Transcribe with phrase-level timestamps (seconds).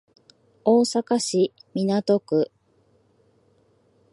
[0.63, 2.51] 大阪市港区